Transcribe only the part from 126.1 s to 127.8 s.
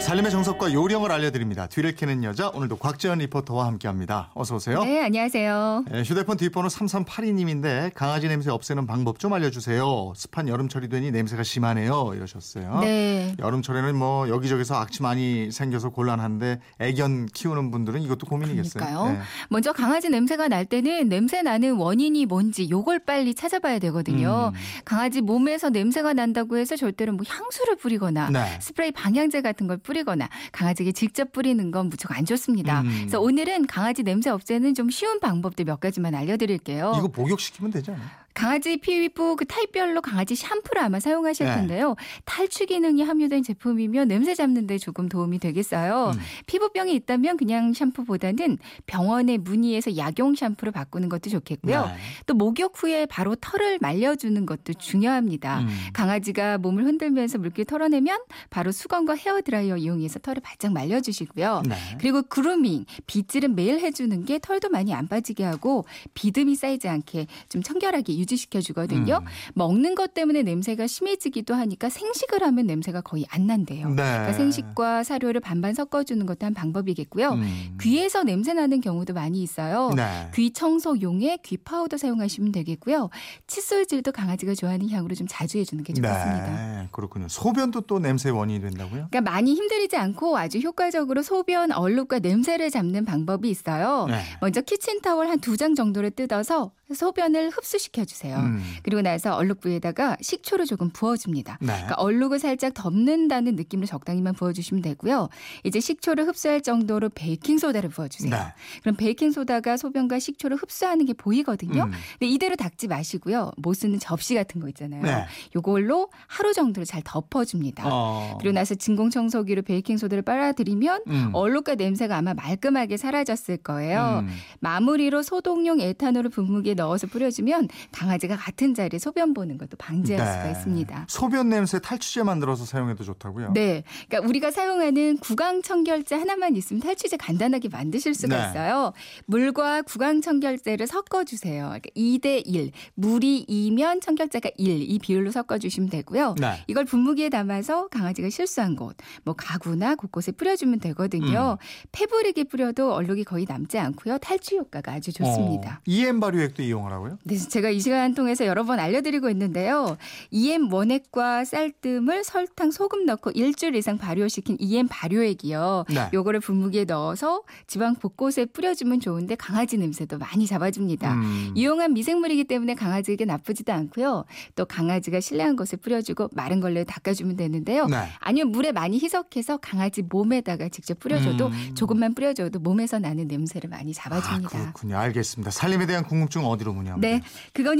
분무기에 넣어서 뿌려주면